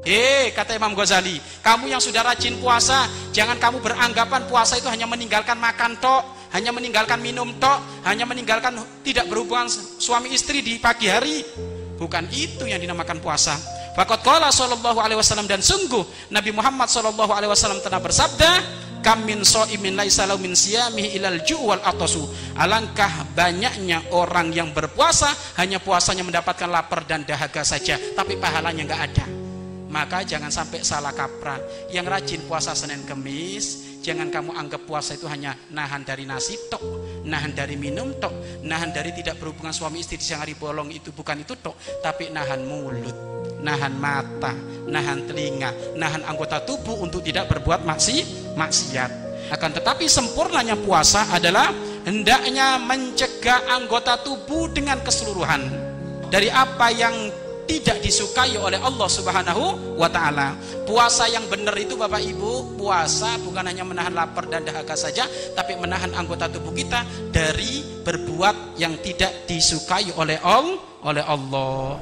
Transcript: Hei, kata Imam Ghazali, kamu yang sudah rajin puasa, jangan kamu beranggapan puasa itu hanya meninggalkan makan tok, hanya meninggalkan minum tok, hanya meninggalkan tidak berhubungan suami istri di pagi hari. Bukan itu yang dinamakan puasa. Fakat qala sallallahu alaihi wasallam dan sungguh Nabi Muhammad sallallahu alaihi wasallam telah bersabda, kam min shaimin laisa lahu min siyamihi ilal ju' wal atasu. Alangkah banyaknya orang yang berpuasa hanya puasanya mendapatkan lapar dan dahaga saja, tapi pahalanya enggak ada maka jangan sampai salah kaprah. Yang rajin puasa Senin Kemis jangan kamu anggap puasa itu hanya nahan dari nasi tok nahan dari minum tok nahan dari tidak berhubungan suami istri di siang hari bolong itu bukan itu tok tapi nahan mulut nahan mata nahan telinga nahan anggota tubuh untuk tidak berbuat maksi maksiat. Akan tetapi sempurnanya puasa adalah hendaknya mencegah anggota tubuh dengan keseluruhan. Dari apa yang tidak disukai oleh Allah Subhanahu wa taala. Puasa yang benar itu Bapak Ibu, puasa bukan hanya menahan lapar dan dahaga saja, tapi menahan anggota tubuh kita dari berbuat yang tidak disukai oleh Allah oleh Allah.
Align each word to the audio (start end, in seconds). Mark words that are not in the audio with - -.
Hei, 0.00 0.48
kata 0.56 0.80
Imam 0.80 0.96
Ghazali, 0.96 1.36
kamu 1.60 1.92
yang 1.92 2.00
sudah 2.00 2.24
rajin 2.24 2.56
puasa, 2.56 3.04
jangan 3.36 3.60
kamu 3.60 3.84
beranggapan 3.84 4.48
puasa 4.48 4.80
itu 4.80 4.88
hanya 4.88 5.04
meninggalkan 5.04 5.60
makan 5.60 5.92
tok, 6.00 6.24
hanya 6.56 6.72
meninggalkan 6.72 7.20
minum 7.20 7.52
tok, 7.60 7.84
hanya 8.08 8.24
meninggalkan 8.24 8.80
tidak 9.04 9.28
berhubungan 9.28 9.68
suami 10.00 10.32
istri 10.32 10.64
di 10.64 10.80
pagi 10.80 11.04
hari. 11.04 11.44
Bukan 12.00 12.32
itu 12.32 12.64
yang 12.64 12.80
dinamakan 12.80 13.20
puasa. 13.20 13.60
Fakat 13.92 14.24
qala 14.24 14.48
sallallahu 14.48 15.04
alaihi 15.04 15.20
wasallam 15.20 15.44
dan 15.44 15.60
sungguh 15.60 16.32
Nabi 16.32 16.48
Muhammad 16.56 16.88
sallallahu 16.88 17.36
alaihi 17.36 17.52
wasallam 17.52 17.84
telah 17.84 18.00
bersabda, 18.00 18.50
kam 19.04 19.28
min 19.28 19.44
shaimin 19.44 20.00
laisa 20.00 20.24
lahu 20.24 20.40
min 20.40 20.56
siyamihi 20.56 21.20
ilal 21.20 21.44
ju' 21.44 21.60
wal 21.60 21.82
atasu. 21.84 22.24
Alangkah 22.56 23.28
banyaknya 23.36 24.16
orang 24.16 24.48
yang 24.48 24.72
berpuasa 24.72 25.28
hanya 25.60 25.76
puasanya 25.76 26.24
mendapatkan 26.24 26.72
lapar 26.72 27.04
dan 27.04 27.28
dahaga 27.28 27.60
saja, 27.68 28.00
tapi 28.16 28.40
pahalanya 28.40 28.88
enggak 28.88 29.04
ada 29.12 29.39
maka 29.90 30.22
jangan 30.22 30.48
sampai 30.48 30.80
salah 30.86 31.12
kaprah. 31.12 31.58
Yang 31.90 32.06
rajin 32.08 32.40
puasa 32.46 32.72
Senin 32.72 33.02
Kemis 33.04 33.90
jangan 34.00 34.32
kamu 34.32 34.56
anggap 34.56 34.88
puasa 34.88 35.12
itu 35.12 35.28
hanya 35.28 35.52
nahan 35.68 36.00
dari 36.00 36.24
nasi 36.24 36.56
tok 36.72 36.80
nahan 37.28 37.52
dari 37.52 37.76
minum 37.76 38.16
tok 38.16 38.64
nahan 38.64 38.96
dari 38.96 39.12
tidak 39.12 39.36
berhubungan 39.36 39.76
suami 39.76 40.00
istri 40.00 40.16
di 40.16 40.24
siang 40.24 40.40
hari 40.40 40.56
bolong 40.56 40.88
itu 40.88 41.12
bukan 41.12 41.44
itu 41.44 41.52
tok 41.60 41.76
tapi 42.00 42.32
nahan 42.32 42.64
mulut 42.64 43.12
nahan 43.60 43.92
mata 44.00 44.56
nahan 44.88 45.28
telinga 45.28 46.00
nahan 46.00 46.24
anggota 46.24 46.64
tubuh 46.64 46.96
untuk 47.04 47.20
tidak 47.20 47.52
berbuat 47.52 47.84
maksi 47.84 48.24
maksiat. 48.56 49.30
Akan 49.50 49.74
tetapi 49.74 50.06
sempurnanya 50.06 50.78
puasa 50.78 51.26
adalah 51.34 51.74
hendaknya 52.06 52.78
mencegah 52.78 53.66
anggota 53.66 54.22
tubuh 54.22 54.70
dengan 54.70 55.02
keseluruhan. 55.02 55.90
Dari 56.30 56.46
apa 56.46 56.94
yang 56.94 57.34
tidak 57.70 58.02
disukai 58.02 58.58
oleh 58.58 58.82
Allah 58.82 59.06
Subhanahu 59.06 59.94
wa 59.94 60.10
taala. 60.10 60.58
Puasa 60.82 61.30
yang 61.30 61.46
benar 61.46 61.78
itu 61.78 61.94
Bapak 61.94 62.18
Ibu, 62.18 62.74
puasa 62.74 63.38
bukan 63.46 63.62
hanya 63.62 63.86
menahan 63.86 64.10
lapar 64.10 64.50
dan 64.50 64.66
dahaga 64.66 64.98
saja, 64.98 65.30
tapi 65.54 65.78
menahan 65.78 66.10
anggota 66.18 66.50
tubuh 66.50 66.74
kita 66.74 67.06
dari 67.30 68.02
berbuat 68.02 68.74
yang 68.74 68.98
tidak 68.98 69.46
disukai 69.46 70.10
oleh 70.18 70.42
Allah 70.42 70.82
oleh 71.06 71.24
Allah. 71.24 71.96